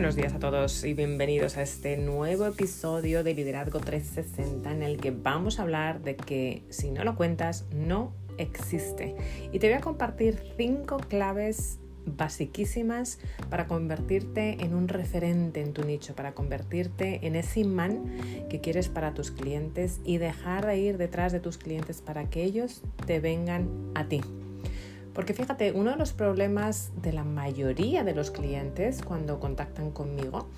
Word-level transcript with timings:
buenos 0.00 0.16
días 0.16 0.32
a 0.32 0.38
todos 0.38 0.82
y 0.84 0.94
bienvenidos 0.94 1.58
a 1.58 1.62
este 1.62 1.98
nuevo 1.98 2.46
episodio 2.46 3.22
de 3.22 3.34
Liderazgo 3.34 3.80
360 3.80 4.72
en 4.72 4.82
el 4.82 4.96
que 4.96 5.10
vamos 5.10 5.58
a 5.58 5.62
hablar 5.62 6.00
de 6.00 6.16
que 6.16 6.64
si 6.70 6.90
no 6.90 7.04
lo 7.04 7.16
cuentas 7.16 7.66
no 7.74 8.14
existe. 8.38 9.14
Y 9.52 9.58
te 9.58 9.68
voy 9.68 9.76
a 9.76 9.82
compartir 9.82 10.42
cinco 10.56 10.96
claves 10.96 11.80
basiquísimas 12.06 13.18
para 13.50 13.66
convertirte 13.66 14.56
en 14.64 14.74
un 14.74 14.88
referente 14.88 15.60
en 15.60 15.74
tu 15.74 15.84
nicho, 15.84 16.14
para 16.14 16.32
convertirte 16.32 17.26
en 17.26 17.36
ese 17.36 17.60
imán 17.60 18.46
que 18.48 18.62
quieres 18.62 18.88
para 18.88 19.12
tus 19.12 19.30
clientes 19.30 20.00
y 20.06 20.16
dejar 20.16 20.64
de 20.64 20.78
ir 20.78 20.96
detrás 20.96 21.30
de 21.30 21.40
tus 21.40 21.58
clientes 21.58 22.00
para 22.00 22.30
que 22.30 22.42
ellos 22.42 22.82
te 23.04 23.20
vengan 23.20 23.68
a 23.94 24.08
ti. 24.08 24.22
Porque 25.14 25.34
fíjate, 25.34 25.72
uno 25.72 25.90
de 25.90 25.96
los 25.96 26.12
problemas 26.12 26.92
de 27.02 27.12
la 27.12 27.24
mayoría 27.24 28.04
de 28.04 28.14
los 28.14 28.30
clientes 28.30 29.02
cuando 29.02 29.40
contactan 29.40 29.90
conmigo 29.90 30.48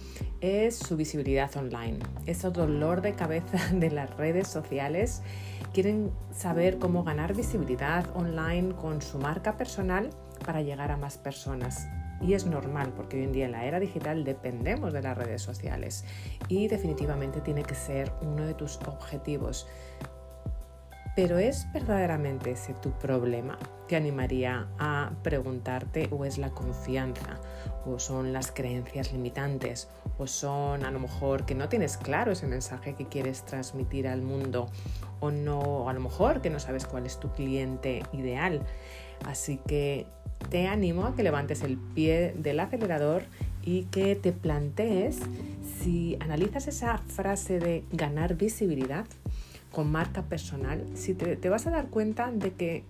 es 0.41 0.77
su 0.77 0.97
visibilidad 0.97 1.55
online, 1.57 1.99
ese 2.27 2.51
dolor 2.51 3.01
de 3.01 3.15
cabeza 3.15 3.59
de 3.73 3.91
las 3.91 4.15
redes 4.17 4.49
sociales. 4.49 5.23
Quieren 5.73 6.13
saber 6.33 6.79
cómo 6.79 7.03
ganar 7.03 7.35
visibilidad 7.35 8.07
online 8.15 8.75
con 8.75 9.01
su 9.01 9.19
marca 9.19 9.57
personal 9.57 10.11
para 10.45 10.61
llegar 10.61 10.91
a 10.91 10.99
más 10.99 11.17
personas. 11.17 11.89
Y 12.21 12.35
es 12.35 12.47
normal 12.47 12.93
porque 12.95 13.17
hoy 13.17 13.25
en 13.25 13.33
día 13.33 13.47
en 13.47 13.53
la 13.53 13.65
era 13.65 13.81
digital 13.81 14.23
dependemos 14.23 14.93
de 14.93 15.03
las 15.03 15.17
redes 15.17 15.43
sociales 15.43 16.05
y 16.47 16.69
definitivamente 16.69 17.41
tiene 17.41 17.65
que 17.65 17.75
ser 17.75 18.13
uno 18.21 18.47
de 18.47 18.55
tus 18.55 18.77
objetivos 18.87 19.67
pero 21.15 21.39
¿es 21.39 21.71
verdaderamente 21.73 22.53
ese 22.53 22.75
tu 22.75 22.91
problema? 22.93 23.59
Te 23.87 23.97
animaría 23.97 24.69
a 24.79 25.13
preguntarte 25.23 26.09
o 26.11 26.25
es 26.25 26.39
la 26.39 26.51
confianza 26.51 27.41
o 27.85 27.99
son 27.99 28.33
las 28.33 28.51
creencias 28.51 29.13
limitantes 29.13 29.89
o 30.19 30.27
son 30.27 30.85
a 30.85 30.91
lo 30.91 31.01
mejor 31.01 31.45
que 31.45 31.55
no 31.55 31.69
tienes 31.69 31.99
claro 31.99 32.33
ese 32.33 32.47
mensaje 32.47 32.95
que 32.95 33.07
quieres 33.07 33.45
transmitir 33.45 34.09
al 34.09 34.23
mundo 34.23 34.71
o 35.21 35.31
no, 35.31 35.89
a 35.89 35.93
lo 35.93 36.01
mejor 36.01 36.41
que 36.41 36.49
no 36.49 36.59
sabes 36.59 36.87
cuál 36.87 37.05
es 37.05 37.21
tu 37.21 37.31
cliente 37.33 38.03
ideal. 38.13 38.63
Así 39.27 39.61
que 39.67 40.07
te 40.49 40.67
animo 40.67 41.05
a 41.05 41.15
que 41.15 41.23
levantes 41.23 41.63
el 41.63 41.77
pie 41.77 42.35
del 42.37 42.59
acelerador 42.61 43.25
y 43.63 43.85
que 43.85 44.17
te 44.17 44.33
plantees 44.33 45.21
si 45.81 46.17
analizas 46.21 46.67
esa 46.67 46.99
frase 46.99 47.59
de 47.59 47.85
ganar 47.93 48.35
visibilidad 48.35 49.05
con 49.73 49.91
marca 49.91 50.23
personal, 50.23 50.85
si 50.95 51.15
te, 51.15 51.49
vas 51.49 51.67
a 51.67 51.71
dar 51.71 51.89
cuenta 51.89 52.31
de 52.31 52.53
que 52.53 52.85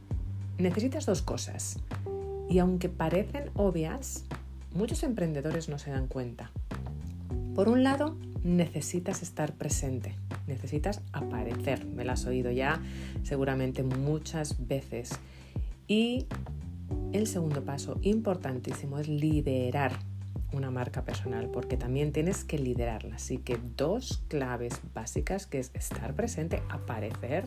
necesitas 0.59 1.07
dos 1.07 1.23
cosas. 1.23 1.79
Y 2.51 2.59
aunque 2.59 2.89
parecen 2.89 3.45
obvias, 3.55 4.25
muchos 4.75 5.03
emprendedores 5.05 5.69
no 5.69 5.79
se 5.79 5.91
dan 5.91 6.09
cuenta. 6.09 6.51
Por 7.55 7.69
un 7.69 7.85
lado, 7.85 8.17
necesitas 8.43 9.23
estar 9.23 9.55
presente, 9.55 10.17
necesitas 10.47 11.01
aparecer, 11.13 11.87
me 11.87 12.05
lo 12.05 12.13
has 12.13 12.27
oído 12.27 12.51
ya 12.51 12.83
seguramente 13.23 13.83
muchas 13.85 14.67
veces. 14.67 15.11
Y 15.87 16.27
el 17.13 17.27
segundo 17.27 17.63
paso 17.65 17.99
importantísimo 18.03 18.99
es 18.99 19.09
liderar 19.09 19.93
una 20.53 20.71
marca 20.71 21.05
personal 21.05 21.49
porque 21.51 21.77
también 21.77 22.13
tienes 22.13 22.45
que 22.45 22.59
liderarla. 22.59 23.17
Así 23.17 23.39
que 23.39 23.59
dos 23.77 24.23
claves 24.29 24.81
básicas 24.95 25.47
que 25.47 25.59
es 25.59 25.71
estar 25.75 26.15
presente, 26.15 26.63
aparecer 26.69 27.47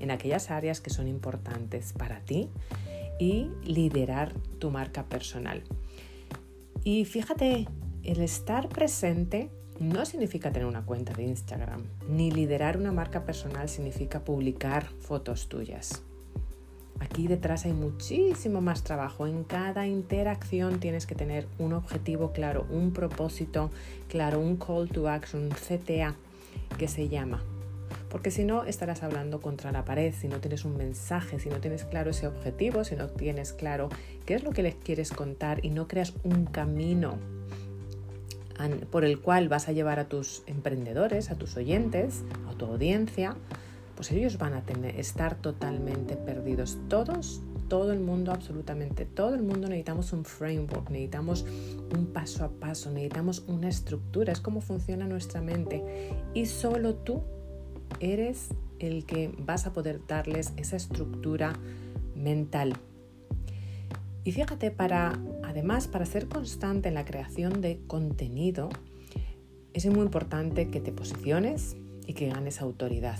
en 0.00 0.10
aquellas 0.10 0.50
áreas 0.50 0.80
que 0.80 0.90
son 0.90 1.08
importantes 1.08 1.92
para 1.92 2.20
ti 2.20 2.48
y 3.18 3.48
liderar 3.64 4.32
tu 4.58 4.70
marca 4.70 5.04
personal. 5.04 5.62
Y 6.84 7.04
fíjate, 7.04 7.68
el 8.02 8.20
estar 8.20 8.68
presente 8.68 9.50
no 9.78 10.04
significa 10.04 10.52
tener 10.52 10.66
una 10.66 10.84
cuenta 10.84 11.12
de 11.12 11.24
Instagram, 11.24 11.82
ni 12.08 12.30
liderar 12.30 12.76
una 12.76 12.92
marca 12.92 13.24
personal 13.24 13.68
significa 13.68 14.24
publicar 14.24 14.86
fotos 15.00 15.48
tuyas. 15.48 16.02
Aquí 17.02 17.26
detrás 17.26 17.64
hay 17.64 17.72
muchísimo 17.72 18.60
más 18.60 18.84
trabajo. 18.84 19.26
En 19.26 19.42
cada 19.42 19.88
interacción 19.88 20.78
tienes 20.78 21.04
que 21.04 21.16
tener 21.16 21.48
un 21.58 21.72
objetivo 21.72 22.30
claro, 22.30 22.64
un 22.70 22.92
propósito 22.92 23.70
claro, 24.08 24.38
un 24.38 24.56
call 24.56 24.88
to 24.88 25.08
action, 25.08 25.42
un 25.42 25.50
CTA 25.50 26.14
que 26.78 26.86
se 26.86 27.08
llama. 27.08 27.42
Porque 28.08 28.30
si 28.30 28.44
no, 28.44 28.62
estarás 28.64 29.02
hablando 29.02 29.40
contra 29.40 29.72
la 29.72 29.84
pared, 29.84 30.14
si 30.14 30.28
no 30.28 30.38
tienes 30.38 30.64
un 30.64 30.76
mensaje, 30.76 31.40
si 31.40 31.48
no 31.48 31.56
tienes 31.56 31.84
claro 31.84 32.10
ese 32.10 32.28
objetivo, 32.28 32.84
si 32.84 32.94
no 32.94 33.08
tienes 33.08 33.52
claro 33.52 33.88
qué 34.24 34.34
es 34.34 34.44
lo 34.44 34.52
que 34.52 34.62
les 34.62 34.76
quieres 34.76 35.10
contar 35.10 35.64
y 35.64 35.70
no 35.70 35.88
creas 35.88 36.14
un 36.22 36.44
camino 36.44 37.18
por 38.92 39.04
el 39.04 39.18
cual 39.18 39.48
vas 39.48 39.68
a 39.68 39.72
llevar 39.72 39.98
a 39.98 40.04
tus 40.04 40.44
emprendedores, 40.46 41.32
a 41.32 41.34
tus 41.34 41.56
oyentes, 41.56 42.22
a 42.48 42.56
tu 42.56 42.66
audiencia, 42.66 43.34
pues 43.94 44.10
ellos 44.12 44.38
van 44.38 44.54
a 44.54 44.62
tener, 44.62 44.98
estar 44.98 45.34
totalmente 45.36 46.16
perdidos. 46.16 46.78
Todos, 46.88 47.42
todo 47.68 47.92
el 47.92 48.00
mundo, 48.00 48.32
absolutamente 48.32 49.04
todo 49.04 49.34
el 49.34 49.42
mundo 49.42 49.68
necesitamos 49.68 50.12
un 50.12 50.24
framework, 50.24 50.90
necesitamos 50.90 51.44
un 51.94 52.06
paso 52.06 52.44
a 52.44 52.48
paso, 52.50 52.90
necesitamos 52.90 53.44
una 53.46 53.68
estructura, 53.68 54.32
es 54.32 54.40
como 54.40 54.60
funciona 54.60 55.06
nuestra 55.06 55.40
mente. 55.40 55.82
Y 56.34 56.46
solo 56.46 56.94
tú 56.94 57.22
eres 58.00 58.48
el 58.78 59.06
que 59.06 59.32
vas 59.38 59.66
a 59.66 59.72
poder 59.72 60.00
darles 60.06 60.52
esa 60.56 60.76
estructura 60.76 61.54
mental. 62.14 62.74
Y 64.24 64.32
fíjate, 64.32 64.70
para 64.70 65.18
además, 65.42 65.88
para 65.88 66.06
ser 66.06 66.28
constante 66.28 66.88
en 66.88 66.94
la 66.94 67.04
creación 67.04 67.60
de 67.60 67.80
contenido, 67.86 68.68
es 69.72 69.86
muy 69.86 70.04
importante 70.04 70.68
que 70.68 70.80
te 70.80 70.92
posiciones 70.92 71.76
y 72.06 72.14
que 72.14 72.28
ganes 72.28 72.60
autoridad. 72.60 73.18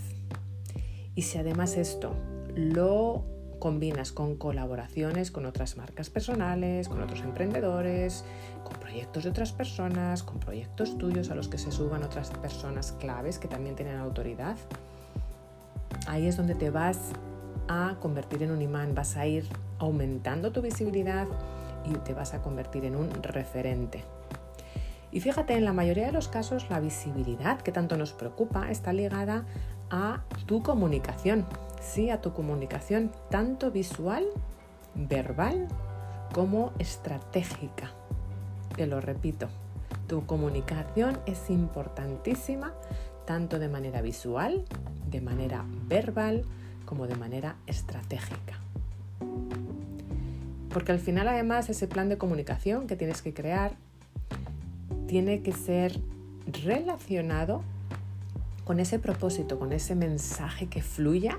Y 1.15 1.23
si 1.23 1.39
además 1.39 1.77
esto 1.77 2.15
lo 2.55 3.25
combinas 3.63 4.11
con 4.11 4.35
colaboraciones 4.35 5.31
con 5.31 5.47
otras 5.47 5.77
marcas 5.77 6.11
personales, 6.11 6.89
con 6.89 7.01
otros 7.01 7.21
emprendedores, 7.21 8.25
con 8.65 8.77
proyectos 8.81 9.23
de 9.23 9.31
otras 9.31 9.53
personas, 9.53 10.25
con 10.25 10.41
proyectos 10.41 10.99
tuyos 10.99 11.31
a 11.31 11.37
los 11.37 11.47
que 11.47 11.59
se 11.59 11.71
suban 11.71 12.03
otras 12.03 12.31
personas 12.31 12.91
claves 12.99 13.39
que 13.39 13.47
también 13.47 13.77
tienen 13.77 13.99
autoridad, 13.99 14.57
ahí 16.09 16.27
es 16.27 16.37
donde 16.37 16.57
te 16.57 16.71
vas 16.71 17.13
a 17.69 17.95
convertir 18.01 18.43
en 18.43 18.51
un 18.51 18.63
imán, 18.63 18.97
vas 18.97 19.17
a 19.17 19.29
ir 19.29 19.47
aumentando 19.79 20.51
tu 20.51 20.61
visibilidad 20.61 21.29
y 21.85 21.95
te 21.99 22.15
vas 22.15 22.35
a 22.35 22.43
convertir 22.43 22.85
en 22.85 22.97
un 22.97 23.11
referente. 23.23 24.03
Y 25.13 25.21
fíjate, 25.21 25.55
en 25.55 25.65
la 25.65 25.73
mayoría 25.73 26.07
de 26.07 26.13
los 26.13 26.27
casos 26.27 26.69
la 26.69 26.81
visibilidad 26.81 27.61
que 27.61 27.71
tanto 27.71 27.97
nos 27.97 28.13
preocupa 28.13 28.73
está 28.73 28.93
ligada 28.93 29.45
a 29.93 30.23
tu 30.47 30.63
comunicación, 30.63 31.47
sí, 31.81 32.09
a 32.09 32.23
tu 32.23 32.33
comunicación, 32.33 33.13
tanto 33.31 33.71
visual, 33.71 34.25
verbal, 34.95 35.69
como 36.33 36.73
estratégica. 36.79 37.93
Te 38.75 38.87
lo 38.87 39.03
repito, 39.03 39.49
tu 40.09 40.25
comunicación 40.25 41.19
es 41.27 41.51
importantísima 41.51 42.73
tanto 43.27 43.59
de 43.59 43.69
manera 43.69 44.01
visual, 44.01 44.65
de 45.11 45.21
manera 45.21 45.65
verbal, 45.87 46.45
como 46.87 47.07
de 47.07 47.15
manera 47.17 47.57
estratégica. 47.67 48.59
Porque 50.71 50.93
al 50.93 51.01
final 51.01 51.29
además 51.29 51.69
ese 51.69 51.87
plan 51.87 52.09
de 52.09 52.17
comunicación 52.17 52.87
que 52.87 52.97
tienes 52.97 53.21
que 53.21 53.35
crear 53.35 53.77
tiene 55.07 55.43
que 55.43 55.53
ser 55.53 56.01
relacionado 56.47 57.63
con 58.65 58.81
ese 58.81 58.99
propósito, 58.99 59.59
con 59.59 59.73
ese 59.73 59.95
mensaje 59.95 60.67
que 60.67 60.83
fluya 60.83 61.39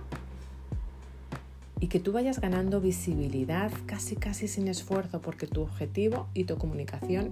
y 1.80 1.88
que 1.88 2.00
tú 2.00 2.12
vayas 2.12 2.40
ganando 2.40 2.82
visibilidad 2.82 3.72
casi 3.86 4.16
casi 4.16 4.48
sin 4.48 4.68
esfuerzo 4.68 5.22
porque 5.22 5.48
tu 5.48 5.62
objetivo 5.62 6.28
y 6.34 6.46
tu 6.46 6.58
comunicación 6.58 7.30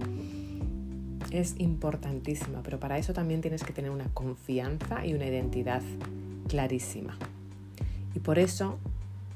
es 1.30 1.54
importantísima, 1.58 2.62
pero 2.62 2.78
para 2.78 2.98
eso 2.98 3.12
también 3.12 3.40
tienes 3.40 3.64
que 3.64 3.72
tener 3.72 3.90
una 3.90 4.08
confianza 4.12 5.06
y 5.06 5.14
una 5.14 5.26
identidad 5.26 5.82
clarísima. 6.48 7.16
Y 8.14 8.18
por 8.18 8.38
eso 8.38 8.78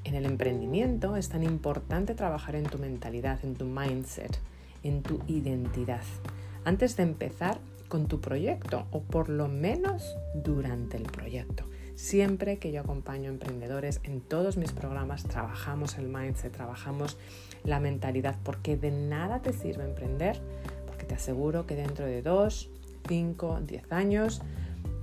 en 0.04 0.14
el 0.14 0.26
emprendimiento 0.26 1.16
es 1.16 1.30
tan 1.30 1.42
importante 1.42 2.14
trabajar 2.14 2.54
en 2.54 2.64
tu 2.64 2.78
mentalidad, 2.78 3.42
en 3.44 3.54
tu 3.54 3.64
mindset, 3.64 4.38
en 4.82 5.02
tu 5.02 5.20
identidad. 5.26 6.02
Antes 6.64 6.96
de 6.96 7.04
empezar, 7.04 7.58
con 7.86 8.06
tu 8.06 8.20
proyecto 8.20 8.86
o 8.90 9.02
por 9.02 9.28
lo 9.28 9.48
menos 9.48 10.16
durante 10.34 10.96
el 10.96 11.04
proyecto. 11.04 11.64
Siempre 11.94 12.58
que 12.58 12.72
yo 12.72 12.82
acompaño 12.82 13.30
a 13.30 13.32
emprendedores 13.32 14.00
en 14.04 14.20
todos 14.20 14.58
mis 14.58 14.72
programas 14.72 15.24
trabajamos 15.24 15.96
el 15.96 16.08
mindset, 16.08 16.52
trabajamos 16.52 17.16
la 17.64 17.80
mentalidad, 17.80 18.36
porque 18.42 18.76
de 18.76 18.90
nada 18.90 19.40
te 19.40 19.52
sirve 19.52 19.84
emprender, 19.84 20.38
porque 20.86 21.06
te 21.06 21.14
aseguro 21.14 21.66
que 21.66 21.74
dentro 21.74 22.04
de 22.04 22.20
2, 22.20 22.70
5, 23.08 23.60
10 23.62 23.92
años 23.92 24.42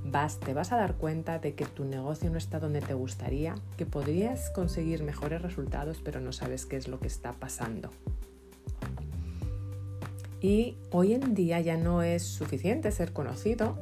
vas, 0.05 0.39
te 0.39 0.53
vas 0.53 0.71
a 0.71 0.77
dar 0.77 0.95
cuenta 0.95 1.39
de 1.39 1.55
que 1.55 1.65
tu 1.65 1.83
negocio 1.85 2.29
no 2.29 2.37
está 2.37 2.59
donde 2.59 2.81
te 2.81 2.93
gustaría, 2.93 3.55
que 3.75 3.85
podrías 3.85 4.51
conseguir 4.51 5.03
mejores 5.03 5.41
resultados, 5.41 5.99
pero 6.03 6.19
no 6.19 6.31
sabes 6.31 6.65
qué 6.65 6.77
es 6.77 6.87
lo 6.87 6.99
que 6.99 7.07
está 7.07 7.33
pasando. 7.33 7.89
Y 10.43 10.75
hoy 10.91 11.13
en 11.13 11.33
día 11.33 11.61
ya 11.61 11.77
no 11.77 12.03
es 12.03 12.21
suficiente 12.21 12.91
ser 12.91 13.13
conocido, 13.13 13.77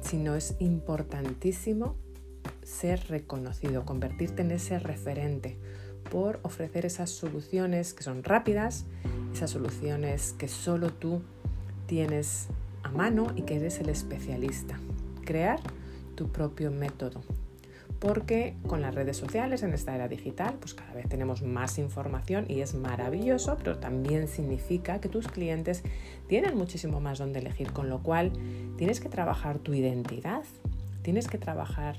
sino 0.00 0.36
es 0.36 0.54
importantísimo 0.60 1.96
ser 2.62 3.08
reconocido, 3.08 3.84
convertirte 3.84 4.42
en 4.42 4.52
ese 4.52 4.78
referente 4.78 5.58
por 6.08 6.38
ofrecer 6.44 6.86
esas 6.86 7.10
soluciones 7.10 7.94
que 7.94 8.04
son 8.04 8.22
rápidas, 8.22 8.84
esas 9.32 9.50
soluciones 9.50 10.36
que 10.38 10.46
solo 10.46 10.92
tú 10.92 11.22
tienes 11.86 12.46
a 12.84 12.90
mano 12.92 13.26
y 13.34 13.42
que 13.42 13.56
eres 13.56 13.80
el 13.80 13.88
especialista. 13.88 14.78
Crear 15.24 15.58
tu 16.14 16.28
propio 16.28 16.70
método, 16.70 17.22
porque 17.98 18.54
con 18.66 18.82
las 18.82 18.94
redes 18.94 19.16
sociales 19.16 19.62
en 19.62 19.72
esta 19.72 19.94
era 19.94 20.08
digital, 20.08 20.56
pues 20.60 20.74
cada 20.74 20.92
vez 20.92 21.08
tenemos 21.08 21.42
más 21.42 21.78
información 21.78 22.44
y 22.48 22.60
es 22.60 22.74
maravilloso, 22.74 23.56
pero 23.58 23.78
también 23.78 24.28
significa 24.28 25.00
que 25.00 25.08
tus 25.08 25.28
clientes 25.28 25.82
tienen 26.28 26.56
muchísimo 26.56 27.00
más 27.00 27.18
donde 27.18 27.40
elegir, 27.40 27.72
con 27.72 27.88
lo 27.88 28.02
cual 28.02 28.32
tienes 28.76 29.00
que 29.00 29.08
trabajar 29.08 29.58
tu 29.58 29.72
identidad, 29.72 30.42
tienes 31.02 31.28
que 31.28 31.38
trabajar 31.38 31.96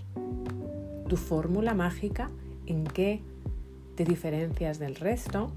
tu 1.07 1.17
fórmula 1.17 1.73
mágica 1.73 2.29
en 2.65 2.83
qué 2.83 3.21
te 3.95 4.03
diferencias 4.03 4.77
del 4.77 4.95
resto 4.95 5.51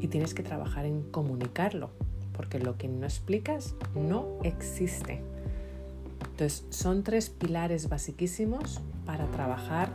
y 0.00 0.08
tienes 0.08 0.34
que 0.34 0.42
trabajar 0.42 0.84
en 0.84 1.02
comunicarlo, 1.02 1.90
porque 2.36 2.58
lo 2.58 2.76
que 2.76 2.88
no 2.88 3.06
explicas 3.06 3.74
no 3.94 4.38
existe. 4.42 5.22
Entonces, 6.32 6.66
son 6.70 7.04
tres 7.04 7.30
pilares 7.30 7.88
basiquísimos 7.88 8.80
para 9.04 9.26
trabajar 9.26 9.88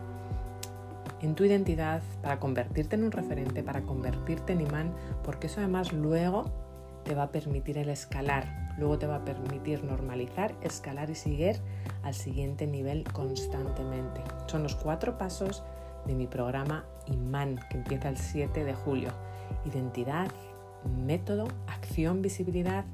en 1.22 1.36
tu 1.36 1.44
identidad, 1.44 2.02
para 2.22 2.40
convertirte 2.40 2.96
en 2.96 3.04
un 3.04 3.12
referente, 3.12 3.64
para 3.64 3.82
convertirte 3.82 4.54
en 4.54 4.62
imán, 4.62 4.94
porque 5.24 5.48
eso 5.48 5.60
además 5.60 5.94
luego 5.94 6.46
te 7.04 7.16
va 7.16 7.24
a 7.24 7.32
permitir 7.32 7.78
el 7.78 7.90
escalar, 7.90 8.74
luego 8.78 9.00
te 9.00 9.08
va 9.08 9.18
a 9.18 9.26
permitir 9.26 9.84
normalizar, 9.84 10.54
escalar 10.62 11.10
y 11.10 11.16
seguir 11.16 11.60
al 12.04 12.14
siguiente 12.14 12.68
nivel 12.68 13.04
constantemente. 13.12 14.22
Son 14.48 14.64
los 14.64 14.76
cuatro 14.76 15.18
pasos 15.18 15.64
de 16.06 16.16
mi 16.16 16.28
programa 16.28 16.86
Imán, 17.08 17.60
que 17.70 17.78
empieza 17.78 18.10
el 18.10 18.18
7 18.18 18.64
de 18.64 18.74
julio. 18.74 19.12
Identidad, 19.66 20.28
método, 21.06 21.48
acción, 21.68 22.22
visibilidad 22.22 22.86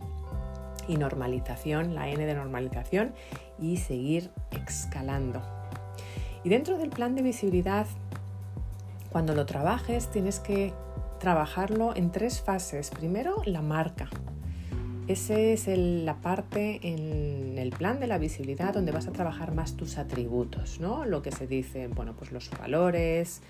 y 0.88 0.98
normalización, 0.98 1.96
la 1.96 2.10
N 2.10 2.26
de 2.26 2.34
normalización 2.36 3.14
y 3.60 3.78
seguir 3.78 4.32
escalando. 4.52 5.42
Y 6.44 6.50
dentro 6.50 6.78
del 6.78 6.90
plan 6.90 7.16
de 7.16 7.22
visibilidad, 7.22 7.88
cuando 9.10 9.34
lo 9.34 9.46
trabajes, 9.46 10.10
tienes 10.12 10.40
que 10.40 10.74
trabajarlo 11.20 11.96
en 11.96 12.12
tres 12.12 12.42
fases. 12.42 12.90
Primero, 12.90 13.42
la 13.46 13.62
marca. 13.62 14.10
Esa 15.08 15.38
es 15.38 15.68
la 15.68 16.16
parte 16.22 16.80
en 16.82 17.58
el 17.58 17.72
plan 17.72 18.00
de 18.00 18.08
la 18.08 18.18
visibilidad 18.18 18.74
donde 18.74 18.94
vas 18.94 19.08
a 19.08 19.12
trabajar 19.12 19.54
más 19.54 19.76
tus 19.76 19.98
atributos, 19.98 20.80
¿no? 20.80 21.06
Lo 21.06 21.22
que 21.22 21.32
se 21.32 21.46
dice, 21.46 21.88
bueno, 21.88 22.14
pues 22.18 22.32
los 22.32 22.50
valores, 22.52 23.42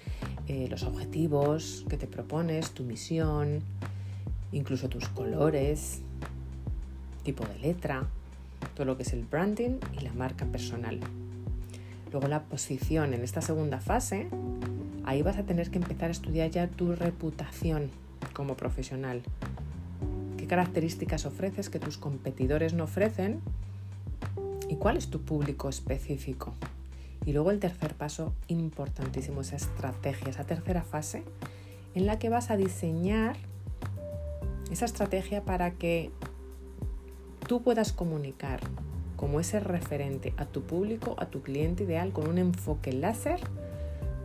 eh, 0.47 0.67
los 0.69 0.83
objetivos 0.83 1.85
que 1.89 1.97
te 1.97 2.07
propones, 2.07 2.71
tu 2.71 2.83
misión, 2.83 3.61
incluso 4.51 4.89
tus 4.89 5.07
colores, 5.09 6.01
tipo 7.23 7.45
de 7.45 7.59
letra, 7.59 8.07
todo 8.75 8.85
lo 8.85 8.97
que 8.97 9.03
es 9.03 9.13
el 9.13 9.23
branding 9.23 9.77
y 9.95 10.03
la 10.03 10.13
marca 10.13 10.45
personal. 10.45 10.99
Luego 12.13 12.27
la 12.27 12.43
posición 12.43 13.15
en 13.15 13.23
esta 13.23 13.41
segunda 13.41 13.79
fase, 13.79 14.27
ahí 15.03 15.23
vas 15.23 15.37
a 15.37 15.43
tener 15.43 15.71
que 15.71 15.79
empezar 15.79 16.09
a 16.09 16.11
estudiar 16.11 16.51
ya 16.51 16.67
tu 16.67 16.93
reputación 16.93 17.89
como 18.33 18.55
profesional. 18.55 19.23
¿Qué 20.37 20.45
características 20.45 21.25
ofreces 21.25 21.71
que 21.71 21.79
tus 21.79 21.97
competidores 21.97 22.75
no 22.75 22.83
ofrecen? 22.83 23.41
¿Y 24.69 24.75
cuál 24.75 24.97
es 24.97 25.07
tu 25.07 25.21
público 25.21 25.69
específico? 25.69 26.53
Y 27.25 27.33
luego 27.33 27.49
el 27.49 27.59
tercer 27.59 27.95
paso 27.95 28.35
importantísimo, 28.47 29.41
esa 29.41 29.55
estrategia, 29.55 30.29
esa 30.29 30.43
tercera 30.43 30.83
fase 30.83 31.23
en 31.95 32.05
la 32.05 32.19
que 32.19 32.29
vas 32.29 32.51
a 32.51 32.57
diseñar 32.57 33.37
esa 34.71 34.85
estrategia 34.85 35.43
para 35.43 35.71
que 35.71 36.11
tú 37.47 37.63
puedas 37.63 37.91
comunicar 37.91 38.59
como 39.23 39.39
ese 39.39 39.61
referente 39.61 40.33
a 40.35 40.43
tu 40.43 40.63
público, 40.63 41.15
a 41.17 41.27
tu 41.27 41.41
cliente 41.41 41.85
ideal 41.85 42.11
con 42.11 42.27
un 42.27 42.37
enfoque 42.37 42.91
láser, 42.91 43.39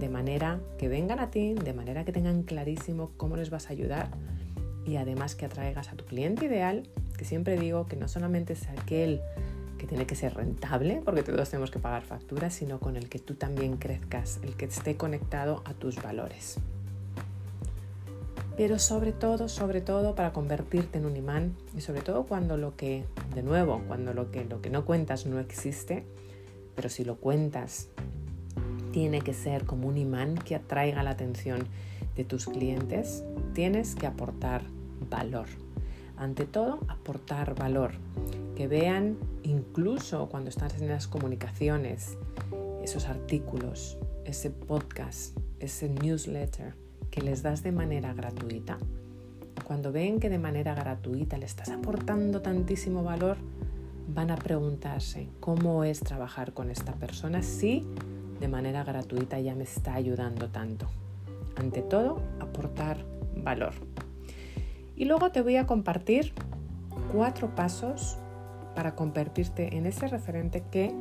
de 0.01 0.09
manera 0.09 0.59
que 0.77 0.89
vengan 0.89 1.21
a 1.21 1.31
ti, 1.31 1.55
de 1.55 1.73
manera 1.73 2.05
que 2.05 2.11
tengan 2.11 2.43
clarísimo 2.43 3.13
cómo 3.17 3.37
les 3.37 3.49
vas 3.49 3.69
a 3.69 3.75
ayudar 3.75 4.11
y 4.85 4.97
además 4.97 5.37
que 5.37 5.47
atraigas 5.47 5.93
a 5.93 5.93
tu 5.93 6.05
cliente 6.05 6.47
ideal, 6.47 6.89
que 7.17 7.25
siempre 7.25 7.57
digo 7.57 7.87
que 7.87 7.95
no 7.95 8.09
solamente 8.09 8.55
es 8.55 8.69
aquel 8.71 9.21
que 9.79 9.87
tiene 9.87 10.05
que 10.05 10.17
ser 10.17 10.35
rentable, 10.35 11.01
porque 11.05 11.23
todos 11.23 11.49
tenemos 11.49 11.71
que 11.71 11.79
pagar 11.79 12.03
facturas, 12.03 12.53
sino 12.53 12.81
con 12.81 12.97
el 12.97 13.09
que 13.09 13.21
tú 13.21 13.35
también 13.35 13.77
crezcas, 13.77 14.41
el 14.43 14.57
que 14.57 14.65
esté 14.65 14.97
conectado 14.97 15.63
a 15.65 15.75
tus 15.75 16.03
valores 16.03 16.59
pero 18.59 18.81
sobre 18.81 19.13
todo, 19.13 19.49
sobre 19.49 19.81
todo 19.81 20.17
para 20.17 20.33
convertirte 20.33 20.99
en 20.99 21.07
un 21.07 21.17
imán 21.17 21.55
y 21.77 21.81
sobre 21.81 22.01
todo 22.01 22.25
cuando 22.25 22.57
lo 22.57 22.75
que, 22.75 23.05
de 23.33 23.45
nuevo, 23.45 23.85
cuando 23.87 24.13
lo 24.13 24.33
que, 24.33 24.45
lo 24.45 24.61
que 24.61 24.69
no 24.69 24.85
cuentas 24.85 25.27
no 25.27 25.39
existe, 25.39 26.05
pero 26.75 26.89
si 26.89 27.05
lo 27.05 27.19
cuentas, 27.19 27.89
tiene 28.91 29.21
que 29.21 29.33
ser 29.33 29.65
como 29.65 29.87
un 29.87 29.97
imán 29.97 30.35
que 30.35 30.57
atraiga 30.57 31.05
la 31.05 31.11
atención 31.11 31.69
de 32.17 32.25
tus 32.25 32.47
clientes, 32.47 33.23
tienes 33.55 33.95
que 33.95 34.09
aportar 34.09 34.63
valor. 35.09 35.47
Ante 36.17 36.45
todo, 36.45 36.81
aportar 36.89 37.55
valor. 37.55 37.93
Que 38.57 38.67
vean 38.67 39.19
incluso 39.45 40.29
cuando 40.29 40.51
estás 40.51 40.83
en 40.83 40.89
las 40.89 41.07
comunicaciones, 41.07 42.19
esos 42.83 43.07
artículos, 43.07 43.99
ese 44.25 44.51
podcast, 44.51 45.39
ese 45.61 45.89
newsletter, 45.89 46.75
que 47.11 47.21
les 47.21 47.43
das 47.43 47.63
de 47.63 47.73
manera 47.73 48.15
gratuita, 48.15 48.79
cuando 49.65 49.93
ven 49.93 50.21
que 50.21 50.31
de 50.31 50.39
manera 50.39 50.75
gratuita 50.75 51.37
le 51.37 51.47
estás 51.47 51.69
aportando 51.69 52.41
tantísimo 52.41 53.03
valor, 53.03 53.37
van 54.09 54.31
a 54.31 54.37
preguntarse 54.37 55.29
cómo 55.41 55.85
es 55.85 56.01
trabajar 56.01 56.55
con 56.55 56.71
esta 56.71 56.95
persona 56.95 57.43
si 57.43 57.87
de 58.41 58.49
manera 58.49 58.85
gratuita 58.85 59.39
ya 59.41 59.55
me 59.55 59.65
está 59.65 59.95
ayudando 59.95 60.49
tanto. 60.49 60.89
Ante 61.57 61.83
todo, 61.83 62.23
aportar 62.41 63.05
valor. 63.37 63.75
Y 64.97 65.05
luego 65.05 65.31
te 65.31 65.43
voy 65.43 65.57
a 65.57 65.67
compartir 65.67 66.33
cuatro 67.13 67.55
pasos 67.55 68.19
para 68.75 68.95
convertirte 68.95 69.77
en 69.77 69.87
ese 69.87 70.09
referente 70.09 70.65
que 70.71 70.95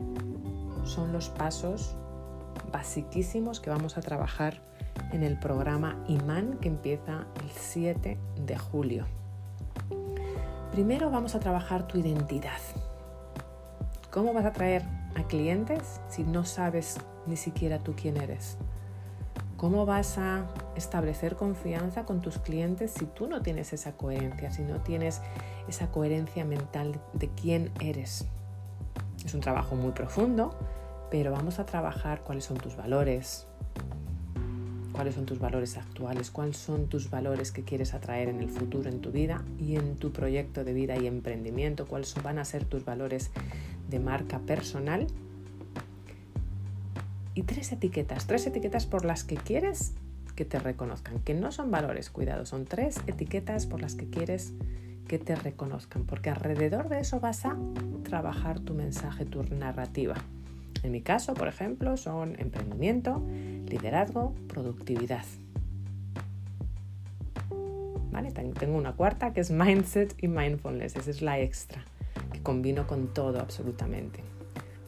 son 0.84 1.14
los 1.14 1.30
pasos 1.30 1.96
basiquísimos 2.72 3.60
que 3.60 3.70
vamos 3.70 3.98
a 3.98 4.02
trabajar 4.02 4.62
en 5.12 5.24
el 5.24 5.38
programa 5.38 6.04
Imán 6.08 6.58
que 6.60 6.68
empieza 6.68 7.26
el 7.42 7.50
7 7.50 8.18
de 8.46 8.58
julio. 8.58 9.06
Primero 10.72 11.10
vamos 11.10 11.36
a 11.36 11.40
trabajar 11.40 11.88
tu 11.88 11.98
identidad. 11.98 12.60
¿Cómo 14.12 14.34
vas 14.34 14.46
a 14.46 14.50
atraer 14.50 14.84
a 15.16 15.24
clientes 15.24 16.02
si 16.08 16.24
no 16.24 16.46
sabes 16.46 16.98
ni 17.26 17.36
siquiera 17.36 17.80
tú 17.80 17.94
quién 17.96 18.18
eres? 18.18 18.58
¿Cómo 19.58 19.86
vas 19.86 20.18
a 20.20 20.46
establecer 20.76 21.36
confianza 21.36 22.06
con 22.06 22.22
tus 22.22 22.38
clientes 22.38 22.92
si 22.92 23.06
tú 23.06 23.28
no 23.28 23.42
tienes 23.42 23.74
esa 23.74 23.94
coherencia, 23.94 24.52
si 24.52 24.62
no 24.62 24.82
tienes 24.82 25.22
esa 25.68 25.88
coherencia 25.88 26.46
mental 26.46 27.02
de 27.14 27.30
quién 27.30 27.72
eres? 27.80 28.28
Es 29.26 29.34
un 29.34 29.42
trabajo 29.42 29.76
muy 29.76 29.94
profundo, 29.94 30.56
pero 31.10 31.32
vamos 31.32 31.58
a 31.58 31.66
trabajar 31.66 32.22
cuáles 32.22 32.46
son 32.46 32.58
tus 32.58 32.76
valores, 32.76 33.48
cuáles 34.98 35.14
son 35.14 35.28
tus 35.28 35.38
valores 35.38 35.78
actuales, 35.78 36.32
cuáles 36.32 36.58
son 36.58 36.88
tus 36.88 37.12
valores 37.12 37.52
que 37.52 37.62
quieres 37.62 37.94
atraer 37.94 38.30
en 38.30 38.42
el 38.42 38.50
futuro 38.50 38.90
en 38.90 39.00
tu 39.00 39.12
vida 39.12 39.44
y 39.60 39.76
en 39.76 39.96
tu 39.96 40.12
proyecto 40.12 40.64
de 40.64 40.74
vida 40.74 40.98
y 40.98 41.06
emprendimiento, 41.06 41.86
cuáles 41.86 42.16
van 42.24 42.40
a 42.40 42.46
ser 42.46 42.66
tus 42.66 42.84
valores 42.84 43.30
de 43.88 44.00
marca 44.00 44.40
personal. 44.40 45.06
Y 47.36 47.44
tres 47.44 47.72
etiquetas, 47.72 48.26
tres 48.26 48.48
etiquetas 48.48 48.88
por 48.88 49.06
las 49.06 49.24
que 49.24 49.36
quieres 49.36 49.94
que 50.36 50.46
te 50.46 50.58
reconozcan, 50.58 51.20
que 51.20 51.36
no 51.36 51.52
son 51.52 51.70
valores, 51.70 52.10
cuidado, 52.10 52.48
son 52.48 52.66
tres 52.66 53.00
etiquetas 53.06 53.68
por 53.68 53.82
las 53.82 53.94
que 53.94 54.10
quieres 54.10 54.54
que 55.08 55.20
te 55.20 55.36
reconozcan, 55.36 56.06
porque 56.06 56.32
alrededor 56.32 56.90
de 56.90 57.02
eso 57.02 57.20
vas 57.20 57.46
a 57.46 57.56
trabajar 58.04 58.62
tu 58.62 58.74
mensaje, 58.74 59.26
tu 59.26 59.44
narrativa. 59.44 60.16
En 60.82 60.92
mi 60.92 61.02
caso, 61.02 61.36
por 61.36 61.48
ejemplo, 61.48 61.98
son 61.98 62.36
emprendimiento, 62.40 63.24
liderazgo, 63.70 64.34
productividad. 64.48 65.26
¿Vale? 68.12 68.32
Tengo 68.32 68.78
una 68.78 68.94
cuarta 68.94 69.34
que 69.34 69.42
es 69.42 69.52
mindset 69.52 70.16
y 70.24 70.28
mindfulness. 70.28 70.96
Esa 70.96 71.12
es 71.12 71.22
la 71.22 71.40
extra, 71.40 71.84
que 72.32 72.42
combino 72.42 72.88
con 72.88 73.14
todo 73.14 73.40
absolutamente. 73.40 74.24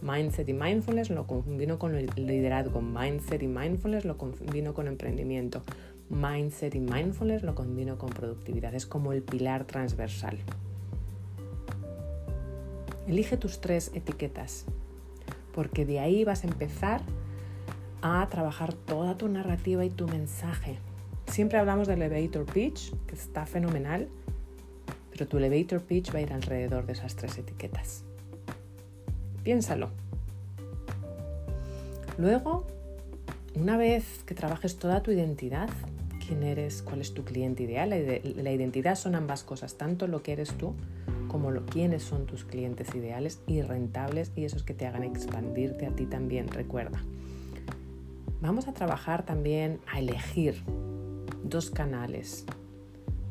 Mindset 0.01 0.47
y 0.47 0.53
mindfulness 0.53 1.09
lo 1.09 1.27
combino 1.27 1.77
con 1.77 1.93
el 1.93 2.09
liderazgo. 2.15 2.81
Mindset 2.81 3.43
y 3.43 3.47
mindfulness 3.47 4.05
lo 4.05 4.17
combino 4.17 4.73
con 4.73 4.87
emprendimiento. 4.87 5.63
Mindset 6.09 6.73
y 6.73 6.79
mindfulness 6.79 7.43
lo 7.43 7.53
combino 7.53 7.97
con 7.97 8.09
productividad. 8.09 8.73
Es 8.73 8.85
como 8.85 9.13
el 9.13 9.21
pilar 9.21 9.65
transversal. 9.65 10.39
Elige 13.07 13.37
tus 13.37 13.59
tres 13.59 13.91
etiquetas, 13.93 14.65
porque 15.53 15.85
de 15.85 15.99
ahí 15.99 16.23
vas 16.23 16.43
a 16.43 16.47
empezar 16.47 17.01
a 18.01 18.27
trabajar 18.29 18.73
toda 18.73 19.17
tu 19.17 19.27
narrativa 19.27 19.83
y 19.85 19.89
tu 19.89 20.07
mensaje. 20.07 20.79
Siempre 21.27 21.57
hablamos 21.57 21.87
del 21.87 22.01
elevator 22.01 22.45
pitch, 22.45 22.93
que 23.05 23.15
está 23.15 23.45
fenomenal, 23.45 24.07
pero 25.11 25.27
tu 25.27 25.37
elevator 25.37 25.81
pitch 25.81 26.13
va 26.13 26.19
a 26.19 26.21
ir 26.21 26.33
alrededor 26.33 26.85
de 26.85 26.93
esas 26.93 27.15
tres 27.15 27.37
etiquetas. 27.37 28.03
Piénsalo. 29.43 29.89
Luego, 32.17 32.67
una 33.55 33.77
vez 33.77 34.23
que 34.25 34.35
trabajes 34.35 34.77
toda 34.77 35.03
tu 35.03 35.11
identidad, 35.11 35.69
quién 36.25 36.43
eres, 36.43 36.81
cuál 36.81 37.01
es 37.01 37.13
tu 37.13 37.23
cliente 37.23 37.63
ideal, 37.63 37.89
la 37.89 38.51
identidad 38.51 38.95
son 38.95 39.15
ambas 39.15 39.43
cosas, 39.43 39.75
tanto 39.75 40.07
lo 40.07 40.21
que 40.21 40.33
eres 40.33 40.53
tú 40.53 40.75
como 41.29 41.51
lo, 41.51 41.65
quiénes 41.65 42.03
son 42.03 42.25
tus 42.25 42.43
clientes 42.43 42.93
ideales 42.93 43.39
y 43.47 43.61
rentables 43.61 44.31
y 44.35 44.43
esos 44.43 44.63
que 44.63 44.73
te 44.73 44.85
hagan 44.85 45.03
expandirte 45.03 45.85
a 45.85 45.91
ti 45.91 46.05
también, 46.05 46.49
recuerda. 46.49 47.01
Vamos 48.41 48.69
a 48.69 48.73
trabajar 48.73 49.25
también 49.25 49.81
a 49.91 49.99
elegir 49.99 50.63
dos 51.43 51.69
canales, 51.69 52.45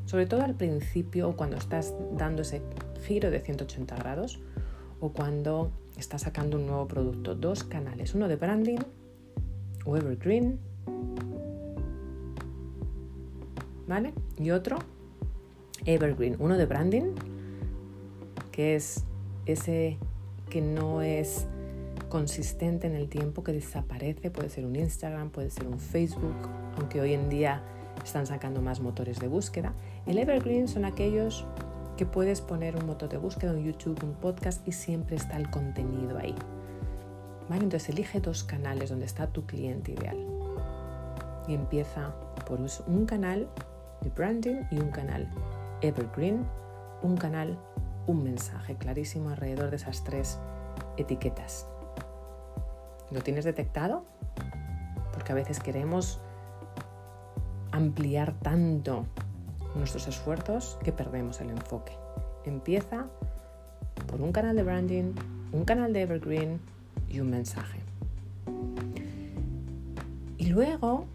sobre 0.05 0.27
todo 0.27 0.43
al 0.43 0.55
principio 0.55 1.35
cuando 1.35 1.57
estás 1.57 1.95
dando 2.13 2.43
ese 2.43 2.61
giro 3.07 3.31
de 3.31 3.41
180 3.41 3.97
grados 3.97 4.39
o 5.01 5.13
cuando 5.13 5.71
estás 5.97 6.23
sacando 6.23 6.59
un 6.59 6.67
nuevo 6.67 6.87
producto. 6.89 7.35
Dos 7.35 7.65
canales, 7.65 8.15
uno 8.15 8.29
de 8.29 8.37
branding 8.37 8.81
o 9.87 9.97
evergreen, 9.97 10.59
¿vale? 13.87 14.13
Y 14.37 14.51
otro 14.51 14.77
evergreen, 15.87 16.37
uno 16.39 16.59
de 16.59 16.67
branding 16.67 17.15
que 18.53 18.77
es 18.77 19.05
ese 19.47 19.97
que 20.51 20.61
no 20.61 21.01
es 21.01 21.47
consistente 22.09 22.87
en 22.87 22.95
el 22.95 23.09
tiempo, 23.09 23.43
que 23.43 23.53
desaparece, 23.53 24.31
puede 24.31 24.49
ser 24.49 24.67
un 24.67 24.77
Instagram, 24.77 25.31
puede 25.31 25.51
ser 25.51 25.67
un 25.67 25.79
Facebook, 25.79 26.37
aunque 26.77 27.01
hoy 27.01 27.15
en 27.15 27.29
día 27.29 27.63
están 28.05 28.27
sacando 28.27 28.63
más 28.63 28.81
motores 28.81 29.19
de 29.19 29.29
búsqueda. 29.29 29.75
El 30.07 30.19
evergreen 30.19 30.69
son 30.69 30.85
aquellos 30.85 31.47
que 31.97 32.07
puedes 32.07 32.41
poner 32.41 32.77
un 32.77 32.87
motor 32.87 33.09
de 33.09 33.19
búsqueda, 33.19 33.53
un 33.53 33.65
YouTube, 33.65 34.03
un 34.03 34.15
podcast 34.15 34.67
y 34.67 34.73
siempre 34.73 35.17
está 35.17 35.37
el 35.37 35.51
contenido 35.51 36.19
ahí. 36.19 36.35
¿Vale? 37.49 37.65
Entonces 37.65 37.89
elige 37.89 38.21
dos 38.21 38.45
canales 38.45 38.91
donde 38.91 39.07
está 39.07 39.27
tu 39.27 39.47
cliente 39.47 39.93
ideal. 39.93 40.17
Y 41.49 41.55
empieza 41.55 42.15
por 42.47 42.61
un 42.87 43.07
canal 43.07 43.49
de 44.03 44.11
branding 44.11 44.63
y 44.71 44.79
un 44.79 44.91
canal 44.91 45.29
evergreen, 45.81 46.47
un 47.03 47.17
canal 47.17 47.59
un 48.09 48.25
mensaje 48.25 48.75
clarísimo 48.75 49.29
alrededor 49.31 49.71
de 49.71 49.77
esas 49.77 50.03
tres 50.03 50.39
etiquetas. 50.97 51.69
¿Lo 53.11 53.21
tienes 53.23 53.45
detectado? 53.45 54.05
Porque 55.13 55.33
a 55.33 55.35
veces 55.35 55.61
queremos 55.61 56.21
ampliar 57.73 58.33
tanto 58.41 59.07
nuestros 59.75 60.09
esfuerzos 60.09 60.79
que 60.83 60.93
perdemos 60.93 61.41
el 61.41 61.51
enfoque. 61.51 61.93
Empieza 62.45 63.07
por 64.07 64.21
un 64.21 64.33
canal 64.33 64.57
de 64.57 64.63
branding, 64.63 65.15
un 65.53 65.65
canal 65.65 65.93
de 65.93 66.03
evergreen 66.03 66.61
y 67.09 67.21
un 67.21 67.31
mensaje. 67.31 67.79
Y 70.37 70.47
luego, 70.47 71.07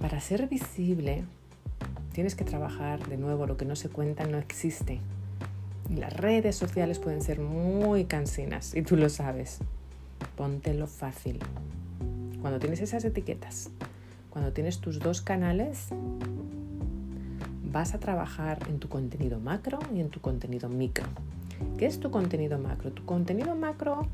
para 0.00 0.20
ser 0.20 0.48
visible, 0.48 1.24
tienes 2.12 2.34
que 2.34 2.44
trabajar 2.44 3.06
de 3.08 3.16
nuevo, 3.16 3.46
lo 3.46 3.56
que 3.56 3.64
no 3.64 3.76
se 3.76 3.88
cuenta 3.88 4.24
no 4.24 4.38
existe. 4.38 5.00
Las 5.94 6.12
redes 6.14 6.56
sociales 6.56 6.98
pueden 6.98 7.22
ser 7.22 7.40
muy 7.40 8.04
cansinas 8.04 8.74
y 8.74 8.82
tú 8.82 8.96
lo 8.96 9.08
sabes. 9.08 9.60
Póntelo 10.36 10.86
fácil. 10.86 11.38
Cuando 12.40 12.58
tienes 12.58 12.80
esas 12.80 13.04
etiquetas, 13.04 13.70
cuando 14.30 14.52
tienes 14.52 14.80
tus 14.80 14.98
dos 14.98 15.20
canales, 15.20 15.88
vas 17.70 17.94
a 17.94 18.00
trabajar 18.00 18.58
en 18.68 18.78
tu 18.78 18.88
contenido 18.88 19.40
macro 19.40 19.78
y 19.94 20.00
en 20.00 20.08
tu 20.08 20.20
contenido 20.20 20.68
micro. 20.68 21.06
¿Qué 21.78 21.86
es 21.86 22.00
tu 22.00 22.10
contenido 22.10 22.58
macro? 22.58 22.92
Tu 22.92 23.04
contenido 23.04 23.54
macro, 23.54 24.06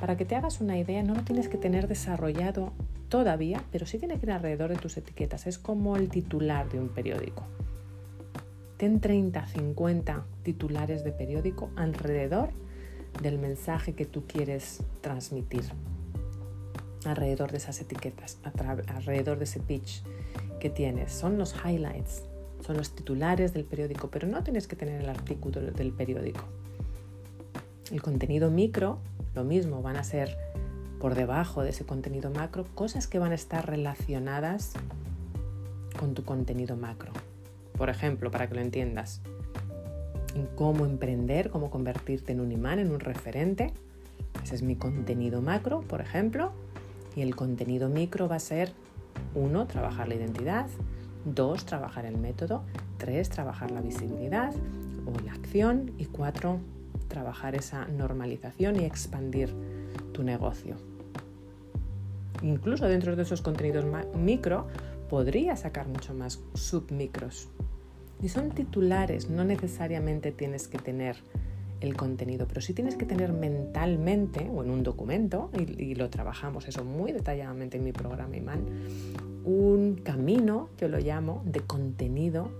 para 0.00 0.16
que 0.16 0.24
te 0.24 0.36
hagas 0.36 0.60
una 0.60 0.78
idea, 0.78 1.02
no 1.02 1.14
lo 1.14 1.22
tienes 1.22 1.48
que 1.48 1.58
tener 1.58 1.88
desarrollado 1.88 2.72
todavía, 3.08 3.62
pero 3.72 3.86
sí 3.86 3.98
tiene 3.98 4.18
que 4.18 4.26
ir 4.26 4.32
alrededor 4.32 4.70
de 4.70 4.76
tus 4.76 4.96
etiquetas. 4.96 5.46
Es 5.46 5.58
como 5.58 5.96
el 5.96 6.08
titular 6.08 6.68
de 6.68 6.78
un 6.78 6.88
periódico. 6.88 7.44
Ten 8.76 9.00
30, 9.00 9.46
50 9.46 10.24
titulares 10.42 11.02
de 11.02 11.12
periódico 11.12 11.70
alrededor 11.76 12.50
del 13.22 13.38
mensaje 13.38 13.94
que 13.94 14.04
tú 14.04 14.24
quieres 14.26 14.82
transmitir, 15.00 15.64
alrededor 17.04 17.50
de 17.50 17.58
esas 17.58 17.80
etiquetas, 17.80 18.38
alrededor 18.88 19.38
de 19.38 19.44
ese 19.44 19.60
pitch 19.60 20.02
que 20.60 20.70
tienes. 20.70 21.12
Son 21.12 21.38
los 21.38 21.54
highlights, 21.64 22.22
son 22.64 22.76
los 22.76 22.94
titulares 22.94 23.52
del 23.52 23.64
periódico, 23.64 24.08
pero 24.10 24.26
no 24.26 24.42
tienes 24.42 24.66
que 24.66 24.76
tener 24.76 25.00
el 25.00 25.08
artículo 25.08 25.60
del 25.60 25.92
periódico. 25.92 26.44
El 27.90 28.02
contenido 28.02 28.50
micro, 28.50 28.98
lo 29.34 29.44
mismo, 29.44 29.82
van 29.82 29.96
a 29.96 30.04
ser 30.04 30.36
por 31.00 31.14
debajo 31.14 31.62
de 31.62 31.70
ese 31.70 31.84
contenido 31.84 32.30
macro 32.30 32.66
cosas 32.74 33.06
que 33.06 33.18
van 33.18 33.32
a 33.32 33.36
estar 33.36 33.68
relacionadas 33.68 34.72
con 35.98 36.14
tu 36.14 36.24
contenido 36.24 36.76
macro. 36.76 37.12
Por 37.76 37.90
ejemplo, 37.90 38.30
para 38.30 38.48
que 38.48 38.54
lo 38.54 38.60
entiendas, 38.60 39.20
en 40.36 40.46
cómo 40.54 40.84
emprender, 40.84 41.48
cómo 41.48 41.70
convertirte 41.70 42.32
en 42.32 42.40
un 42.40 42.52
imán, 42.52 42.78
en 42.78 42.90
un 42.90 43.00
referente. 43.00 43.72
Ese 44.44 44.54
es 44.54 44.62
mi 44.62 44.76
contenido 44.76 45.40
macro, 45.40 45.80
por 45.80 46.02
ejemplo. 46.02 46.52
Y 47.16 47.22
el 47.22 47.34
contenido 47.34 47.88
micro 47.88 48.28
va 48.28 48.36
a 48.36 48.40
ser, 48.40 48.72
uno, 49.34 49.66
trabajar 49.66 50.08
la 50.08 50.16
identidad, 50.16 50.66
dos, 51.24 51.64
trabajar 51.64 52.04
el 52.04 52.18
método, 52.18 52.64
tres, 52.98 53.30
trabajar 53.30 53.70
la 53.70 53.80
visibilidad 53.80 54.52
o 55.06 55.24
la 55.24 55.32
acción 55.32 55.92
y 55.96 56.04
cuatro, 56.04 56.60
trabajar 57.08 57.54
esa 57.54 57.86
normalización 57.86 58.78
y 58.78 58.84
expandir 58.84 59.54
tu 60.12 60.22
negocio. 60.22 60.76
Incluso 62.42 62.86
dentro 62.86 63.16
de 63.16 63.22
esos 63.22 63.40
contenidos 63.40 63.86
micro 64.14 64.66
podría 65.08 65.56
sacar 65.56 65.88
mucho 65.88 66.12
más 66.12 66.40
submicros. 66.52 67.48
Y 68.22 68.28
son 68.28 68.50
titulares, 68.50 69.28
no 69.28 69.44
necesariamente 69.44 70.32
tienes 70.32 70.68
que 70.68 70.78
tener 70.78 71.16
el 71.80 71.96
contenido, 71.96 72.46
pero 72.48 72.60
sí 72.60 72.72
tienes 72.72 72.96
que 72.96 73.04
tener 73.04 73.32
mentalmente 73.32 74.50
o 74.54 74.62
en 74.62 74.70
un 74.70 74.82
documento, 74.82 75.50
y, 75.54 75.94
lo 75.94 76.08
trabajamos 76.10 76.68
eso 76.68 76.84
muy 76.84 77.12
detalladamente 77.12 77.76
en 77.76 77.84
mi 77.84 77.92
programa 77.92 78.36
IMAN, 78.36 78.64
un 79.44 80.00
camino, 80.02 80.70
yo 80.78 80.88
lo 80.88 80.98
llamo, 80.98 81.42
de 81.44 81.60
contenido, 81.60 82.50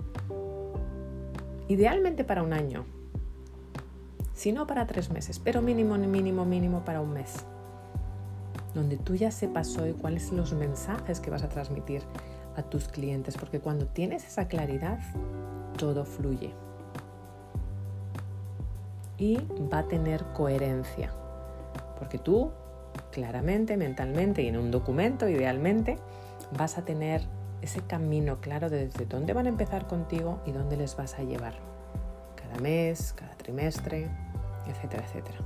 idealmente 1.69 2.25
para 2.25 2.43
un 2.43 2.53
año, 2.53 2.85
si 4.35 4.53
no 4.53 4.67
para 4.67 4.87
tres 4.87 5.11
meses, 5.11 5.39
pero 5.39 5.63
mínimo, 5.63 5.97
mínimo, 5.97 6.45
mínimo 6.45 6.85
para 6.85 7.01
un 7.01 7.15
mes, 7.15 7.47
donde 8.75 8.99
tú 8.99 9.15
ya 9.15 9.31
sepas 9.31 9.77
hoy 9.79 9.95
cuáles 9.95 10.25
son 10.25 10.37
los 10.37 10.53
mensajes 10.53 11.21
que 11.21 11.31
vas 11.31 11.43
a 11.43 11.49
transmitir 11.49 12.03
a 12.57 12.63
tus 12.63 12.89
clientes, 12.89 13.37
porque 13.37 13.61
cuando 13.61 13.87
tienes 13.87 14.27
esa 14.27 14.49
claridad, 14.49 14.99
todo 15.77 16.05
fluye. 16.05 16.53
Y 19.19 19.39
va 19.73 19.79
a 19.79 19.89
tener 19.89 20.25
coherencia, 20.35 21.13
porque 21.99 22.19
tú 22.19 22.51
claramente, 23.13 23.77
mentalmente 23.77 24.43
y 24.43 24.49
en 24.49 24.59
un 24.59 24.71
documento, 24.71 25.29
idealmente, 25.29 25.99
vas 26.57 26.77
a 26.77 26.85
tener 26.85 27.23
ese 27.63 27.81
camino 27.81 28.41
claro 28.41 28.69
de 28.69 28.87
desde 28.87 29.07
dónde 29.07 29.33
van 29.33 29.47
a 29.47 29.49
empezar 29.49 29.87
contigo 29.87 30.41
y 30.45 30.53
dónde 30.53 30.77
les 30.77 30.97
vas 30.97 31.19
a 31.19 31.23
llevar. 31.23 31.55
Cada 32.37 32.61
mes, 32.61 33.15
cada 33.15 33.35
trimestre, 33.37 34.11
etcétera, 34.67 35.05
etcétera. 35.05 35.39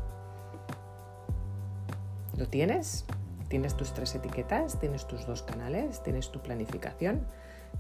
¿Lo 2.36 2.48
tienes? 2.48 3.04
¿Tienes 3.48 3.76
tus 3.76 3.92
tres 3.92 4.14
etiquetas? 4.14 4.78
¿Tienes 4.78 5.06
tus 5.06 5.26
dos 5.26 5.42
canales? 5.42 6.02
¿Tienes 6.02 6.30
tu 6.30 6.40
planificación? 6.40 7.26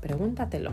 Pregúntatelo. 0.00 0.72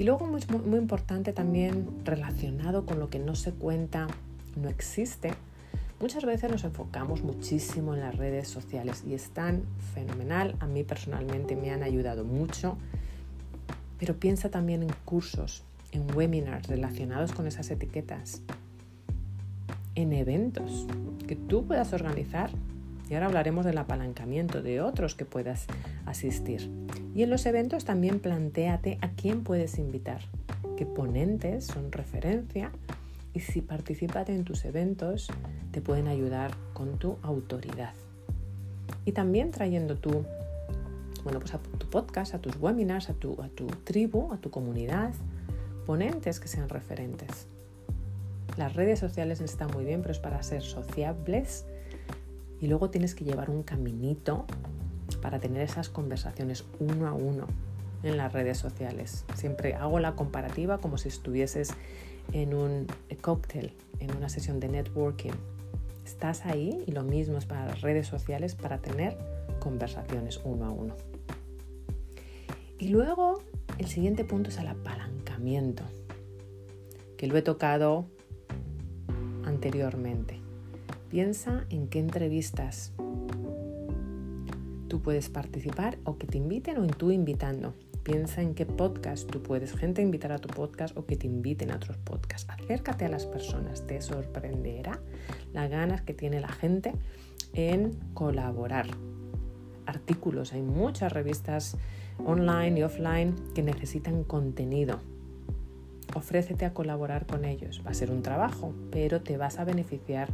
Y 0.00 0.04
luego 0.04 0.26
muy, 0.26 0.40
muy 0.64 0.78
importante 0.78 1.34
también 1.34 1.86
relacionado 2.06 2.86
con 2.86 2.98
lo 2.98 3.10
que 3.10 3.18
no 3.18 3.34
se 3.34 3.52
cuenta, 3.52 4.06
no 4.56 4.70
existe, 4.70 5.34
muchas 6.00 6.24
veces 6.24 6.50
nos 6.50 6.64
enfocamos 6.64 7.22
muchísimo 7.22 7.92
en 7.92 8.00
las 8.00 8.16
redes 8.16 8.48
sociales 8.48 9.04
y 9.06 9.12
están 9.12 9.62
fenomenal. 9.92 10.56
A 10.60 10.66
mí 10.66 10.84
personalmente 10.84 11.54
me 11.54 11.70
han 11.70 11.82
ayudado 11.82 12.24
mucho, 12.24 12.78
pero 13.98 14.18
piensa 14.18 14.48
también 14.48 14.82
en 14.84 14.90
cursos, 15.04 15.64
en 15.92 16.06
webinars 16.16 16.66
relacionados 16.66 17.32
con 17.32 17.46
esas 17.46 17.70
etiquetas 17.70 18.40
en 19.96 20.14
eventos 20.14 20.86
que 21.28 21.36
tú 21.36 21.66
puedas 21.66 21.92
organizar. 21.92 22.50
Y 23.10 23.12
ahora 23.12 23.26
hablaremos 23.26 23.66
del 23.66 23.76
apalancamiento 23.76 24.62
de 24.62 24.80
otros 24.80 25.14
que 25.14 25.26
puedas 25.26 25.66
asistir. 26.06 26.70
Y 27.14 27.22
en 27.22 27.30
los 27.30 27.44
eventos 27.46 27.84
también 27.84 28.20
planteate 28.20 28.98
a 29.00 29.10
quién 29.10 29.42
puedes 29.42 29.78
invitar, 29.78 30.20
qué 30.76 30.86
ponentes 30.86 31.66
son 31.66 31.90
referencia 31.90 32.70
y 33.34 33.40
si 33.40 33.60
participas 33.60 34.28
en 34.28 34.44
tus 34.44 34.64
eventos 34.64 35.28
te 35.72 35.80
pueden 35.80 36.08
ayudar 36.08 36.52
con 36.72 36.98
tu 36.98 37.16
autoridad. 37.22 37.94
Y 39.04 39.12
también 39.12 39.50
trayendo 39.50 39.96
tú, 39.96 40.24
bueno, 41.24 41.40
pues 41.40 41.54
a 41.54 41.58
tu 41.58 41.88
podcast, 41.88 42.34
a 42.34 42.38
tus 42.38 42.56
webinars, 42.56 43.08
a 43.10 43.14
tu, 43.14 43.40
a 43.42 43.48
tu 43.48 43.66
tribu, 43.66 44.32
a 44.32 44.38
tu 44.38 44.50
comunidad, 44.50 45.12
ponentes 45.86 46.38
que 46.40 46.48
sean 46.48 46.68
referentes. 46.68 47.46
Las 48.56 48.74
redes 48.74 48.98
sociales 48.98 49.40
están 49.40 49.70
muy 49.72 49.84
bien, 49.84 50.02
pero 50.02 50.12
es 50.12 50.18
para 50.18 50.42
ser 50.42 50.62
sociables 50.62 51.64
y 52.60 52.66
luego 52.66 52.90
tienes 52.90 53.14
que 53.14 53.24
llevar 53.24 53.48
un 53.50 53.62
caminito 53.62 54.46
para 55.20 55.38
tener 55.38 55.62
esas 55.62 55.88
conversaciones 55.88 56.64
uno 56.78 57.06
a 57.06 57.12
uno 57.12 57.46
en 58.02 58.16
las 58.16 58.32
redes 58.32 58.58
sociales. 58.58 59.24
Siempre 59.34 59.74
hago 59.74 59.98
la 60.00 60.14
comparativa 60.14 60.78
como 60.78 60.98
si 60.98 61.08
estuvieses 61.08 61.74
en 62.32 62.54
un 62.54 62.86
cóctel, 63.20 63.72
en 63.98 64.16
una 64.16 64.28
sesión 64.28 64.60
de 64.60 64.68
networking. 64.68 65.32
Estás 66.04 66.46
ahí 66.46 66.82
y 66.86 66.92
lo 66.92 67.02
mismo 67.02 67.38
es 67.38 67.46
para 67.46 67.66
las 67.66 67.80
redes 67.82 68.06
sociales 68.06 68.54
para 68.54 68.78
tener 68.78 69.16
conversaciones 69.60 70.40
uno 70.44 70.66
a 70.66 70.70
uno. 70.70 70.96
Y 72.78 72.88
luego 72.88 73.42
el 73.78 73.86
siguiente 73.86 74.24
punto 74.24 74.48
es 74.48 74.58
el 74.58 74.68
apalancamiento, 74.68 75.82
que 77.16 77.26
lo 77.26 77.36
he 77.36 77.42
tocado 77.42 78.06
anteriormente. 79.44 80.40
Piensa 81.10 81.66
en 81.68 81.88
qué 81.88 81.98
entrevistas 81.98 82.92
tú 84.90 85.00
puedes 85.00 85.30
participar 85.30 85.98
o 86.04 86.18
que 86.18 86.26
te 86.26 86.36
inviten 86.36 86.76
o 86.76 86.84
en 86.84 86.90
tú 86.90 87.12
invitando. 87.12 87.74
Piensa 88.02 88.42
en 88.42 88.54
qué 88.54 88.66
podcast 88.66 89.30
tú 89.30 89.40
puedes, 89.40 89.72
gente 89.72 90.02
invitar 90.02 90.32
a 90.32 90.38
tu 90.38 90.48
podcast 90.48 90.96
o 90.96 91.06
que 91.06 91.16
te 91.16 91.28
inviten 91.28 91.70
a 91.70 91.76
otros 91.76 91.96
podcasts. 91.98 92.50
Acércate 92.50 93.04
a 93.04 93.08
las 93.08 93.24
personas, 93.24 93.86
te 93.86 94.02
sorprenderá 94.02 95.00
las 95.52 95.70
ganas 95.70 96.02
que 96.02 96.12
tiene 96.12 96.40
la 96.40 96.48
gente 96.48 96.92
en 97.52 97.92
colaborar. 98.14 98.88
Artículos, 99.86 100.52
hay 100.52 100.62
muchas 100.62 101.12
revistas 101.12 101.76
online 102.24 102.80
y 102.80 102.82
offline 102.82 103.36
que 103.54 103.62
necesitan 103.62 104.24
contenido. 104.24 104.98
Ofrécete 106.16 106.64
a 106.64 106.74
colaborar 106.74 107.26
con 107.26 107.44
ellos. 107.44 107.80
Va 107.86 107.92
a 107.92 107.94
ser 107.94 108.10
un 108.10 108.22
trabajo, 108.22 108.74
pero 108.90 109.20
te 109.20 109.36
vas 109.36 109.60
a 109.60 109.64
beneficiar 109.64 110.30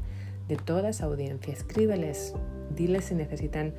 de 0.49 0.57
toda 0.57 0.89
esa 0.89 1.05
audiencia. 1.05 1.53
Escríbeles, 1.53 2.35
si 2.77 3.15
necesitan 3.15 3.75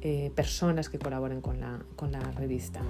eh, 0.00 0.32
personas 0.34 0.88
que 0.88 0.98
colaboren 0.98 1.40
con 1.40 1.60
la, 1.60 1.78
con 1.96 2.10
la 2.12 2.20
revista. 2.32 2.80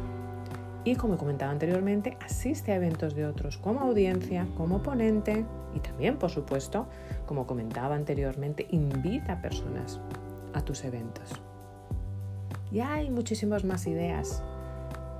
Y 0.84 0.96
como 0.96 1.14
he 1.14 1.16
comentado 1.16 1.52
anteriormente, 1.52 2.16
asiste 2.24 2.72
a 2.72 2.76
eventos 2.76 3.14
de 3.14 3.26
otros 3.26 3.58
como 3.58 3.80
audiencia, 3.80 4.48
como 4.56 4.82
ponente 4.82 5.44
y 5.74 5.80
también, 5.80 6.16
por 6.16 6.30
supuesto, 6.30 6.88
como 7.26 7.46
comentaba 7.46 7.94
anteriormente, 7.94 8.66
invita 8.70 9.34
a 9.34 9.42
personas 9.42 10.00
a 10.54 10.62
tus 10.62 10.84
eventos. 10.84 11.30
Y 12.72 12.80
hay 12.80 13.10
muchísimas 13.10 13.64
más 13.64 13.86
ideas, 13.86 14.42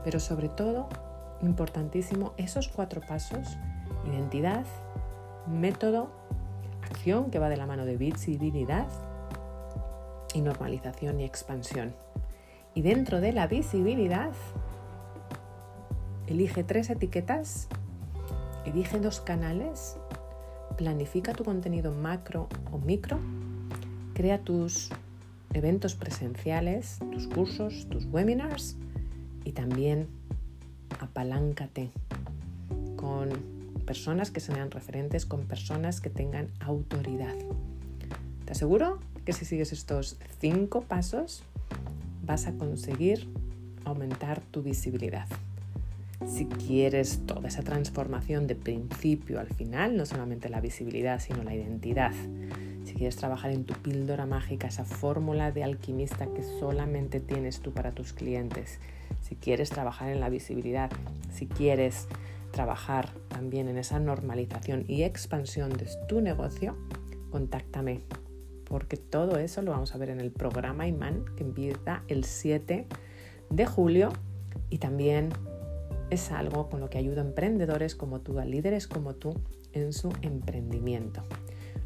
pero 0.03 0.19
sobre 0.19 0.49
todo, 0.49 0.89
importantísimo, 1.43 2.33
esos 2.39 2.69
cuatro 2.69 3.01
pasos, 3.01 3.59
identidad, 4.07 4.65
método, 5.47 6.11
acción 6.83 7.31
que 7.31 7.39
va 7.39 7.49
de 7.49 7.57
la 7.57 7.67
mano 7.67 7.85
de 7.85 7.97
visibilidad 7.97 8.87
y 10.35 10.41
normalización 10.41 11.21
y 11.21 11.25
expansión. 11.25 11.95
Y 12.75 12.83
dentro 12.83 13.21
de 13.21 13.33
la 13.33 13.47
visibilidad, 13.47 14.33
Elige 16.33 16.63
tres 16.63 16.89
etiquetas, 16.89 17.69
elige 18.65 19.01
dos 19.01 19.21
canales, 19.21 19.97
planifica 20.79 21.35
tu 21.35 21.45
contenido 21.45 21.93
macro 21.93 22.49
o 22.71 22.79
micro, 22.79 23.19
crea 24.15 24.39
tus 24.39 24.89
eventos 25.53 25.95
presenciales, 25.95 27.01
tus 27.13 27.27
cursos, 27.27 27.87
tus 27.91 28.07
webinars 28.07 28.77
y 29.45 29.53
también 29.53 30.07
apaláncate 31.01 31.91
con 32.97 33.29
personas 33.85 34.31
que 34.31 34.41
sean 34.41 34.71
referentes, 34.71 35.27
con 35.27 35.43
personas 35.43 36.01
que 36.01 36.09
tengan 36.09 36.49
autoridad. 36.61 37.35
Te 38.47 38.53
aseguro 38.53 39.01
que 39.25 39.33
si 39.33 39.45
sigues 39.45 39.73
estos 39.73 40.17
cinco 40.41 40.83
pasos 40.83 41.43
vas 42.25 42.47
a 42.47 42.53
conseguir 42.53 43.29
aumentar 43.85 44.41
tu 44.41 44.63
visibilidad 44.63 45.27
si 46.27 46.47
quieres 46.47 47.21
toda 47.27 47.49
esa 47.49 47.63
transformación 47.63 48.47
de 48.47 48.55
principio 48.55 49.41
al 49.41 49.49
final, 49.49 49.97
no 49.97 50.07
solamente 50.07 50.49
la 50.49 50.61
visibilidad, 50.61 51.21
sino 51.21 51.43
la 51.43 51.55
identidad. 51.55 52.13
Si 52.85 52.95
quieres 52.95 53.17
trabajar 53.17 53.51
en 53.51 53.65
tu 53.65 53.75
píldora 53.75 54.27
mágica, 54.27 54.69
esa 54.69 54.85
fórmula 54.85 55.53
de 55.53 55.65
alquimista 55.65 56.27
que 56.27 56.43
solamente 56.43 57.21
tienes 57.21 57.61
tú 57.61 57.73
para 57.73 57.93
tus 57.93 58.13
clientes. 58.13 58.79
Si 59.21 59.37
quieres 59.37 59.71
trabajar 59.71 60.11
en 60.11 60.21
la 60.21 60.29
visibilidad, 60.29 60.91
si 61.33 61.47
quieres 61.47 62.07
trabajar 62.51 63.11
también 63.29 63.69
en 63.69 63.79
esa 63.79 63.99
normalización 63.99 64.85
y 64.89 65.03
expansión 65.03 65.71
de 65.71 65.89
tu 66.09 66.21
negocio, 66.21 66.77
contáctame, 67.31 68.01
porque 68.73 68.97
todo 68.97 69.37
eso 69.37 69.61
lo 69.61 69.73
vamos 69.73 69.95
a 69.95 69.99
ver 69.99 70.09
en 70.09 70.19
el 70.19 70.31
programa 70.31 70.87
IMAN 70.89 71.27
que 71.37 71.45
empieza 71.45 72.05
el 72.09 72.25
7 72.25 72.87
de 73.51 73.67
julio 73.67 74.09
y 74.71 74.79
también 74.79 75.29
es 76.09 76.33
algo 76.33 76.71
con 76.71 76.81
lo 76.81 76.89
que 76.89 76.97
ayuda 76.97 77.21
a 77.21 77.27
emprendedores 77.27 77.95
como 77.95 78.21
tú, 78.21 78.39
a 78.39 78.47
líderes 78.47 78.87
como 78.87 79.13
tú 79.13 79.39
en 79.75 79.93
su 79.93 80.11
emprendimiento. 80.23 81.23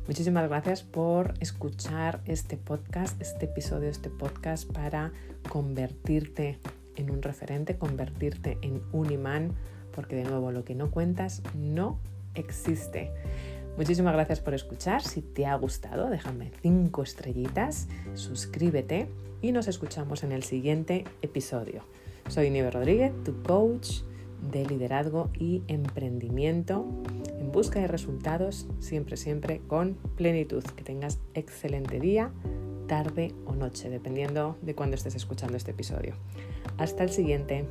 Muchísimas 0.07 0.49
gracias 0.49 0.85
por 0.85 1.35
escuchar 1.41 2.21
este 2.25 2.57
podcast, 2.57 3.21
este 3.21 3.47
episodio, 3.47 3.89
este 3.89 4.09
podcast 4.09 4.71
para 4.71 5.13
convertirte 5.49 6.61
en 6.95 7.11
un 7.11 7.21
referente, 7.21 7.79
convertirte 7.79 8.59
en 8.63 8.81
un 8.93 9.11
imán, 9.11 9.57
porque 9.93 10.15
de 10.15 10.23
nuevo 10.23 10.53
lo 10.53 10.65
que 10.65 10.77
no 10.77 10.93
cuentas 10.93 11.43
no 11.57 11.99
existe. 12.37 13.11
Muchísimas 13.77 14.15
gracias 14.15 14.41
por 14.41 14.55
escuchar. 14.55 15.03
Si 15.03 15.21
te 15.21 15.45
ha 15.45 15.55
gustado, 15.57 16.09
déjame 16.09 16.51
cinco 16.63 17.03
estrellitas, 17.03 17.89
suscríbete 18.15 19.09
y 19.43 19.53
nos 19.53 19.69
escuchamos 19.69 20.23
en 20.23 20.33
el 20.33 20.43
siguiente 20.45 21.05
episodio. 21.21 21.83
Soy 22.29 22.51
Nive 22.51 22.71
Rodríguez, 22.71 23.13
tu 23.23 23.43
coach 23.43 24.01
de 24.51 24.65
liderazgo 24.65 25.31
y 25.39 25.63
emprendimiento 25.69 26.87
en 27.39 27.53
busca 27.53 27.81
de 27.81 27.87
resultados 27.87 28.67
siempre, 28.81 29.17
siempre 29.19 29.61
con 29.67 29.95
plenitud. 30.17 30.65
Que 30.65 30.83
tengas 30.83 31.19
excelente 31.35 32.01
día, 32.01 32.33
tarde 32.87 33.35
o 33.45 33.55
noche, 33.55 33.91
dependiendo 33.91 34.57
de 34.63 34.75
cuándo 34.75 34.97
estés 34.97 35.15
escuchando 35.15 35.57
este 35.57 35.73
episodio. 35.73 36.15
Hasta 36.79 37.03
el 37.03 37.11
siguiente. 37.11 37.67